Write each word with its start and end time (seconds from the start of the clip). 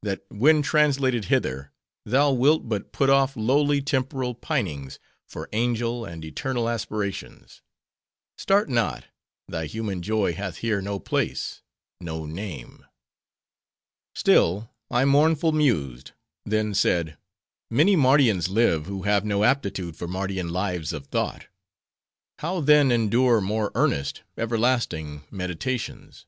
that 0.00 0.24
when 0.30 0.62
translated 0.62 1.26
hither, 1.26 1.70
thou 2.06 2.32
wilt 2.32 2.66
but 2.66 2.92
put 2.92 3.10
off 3.10 3.36
lowly 3.36 3.82
temporal 3.82 4.34
pinings, 4.34 4.98
for 5.28 5.50
angel 5.52 6.06
and 6.06 6.24
eternal 6.24 6.66
aspirations. 6.66 7.60
Start 8.38 8.70
not: 8.70 9.04
thy 9.48 9.66
human 9.66 10.00
joy 10.00 10.32
hath 10.32 10.56
here 10.56 10.80
no 10.80 10.98
place: 10.98 11.60
no 12.00 12.24
name. 12.24 12.86
"Still, 14.14 14.70
I 14.90 15.04
mournful 15.04 15.52
mused; 15.52 16.12
then 16.46 16.72
said:—'Many 16.72 17.94
Mardians 17.94 18.48
live, 18.48 18.86
who 18.86 19.02
have 19.02 19.26
no 19.26 19.44
aptitude 19.44 19.94
for 19.94 20.08
Mardian 20.08 20.48
lives 20.48 20.94
of 20.94 21.08
thought: 21.08 21.48
how 22.38 22.60
then 22.62 22.90
endure 22.90 23.42
more 23.42 23.70
earnest, 23.74 24.22
everlasting, 24.38 25.24
meditations? 25.30 26.24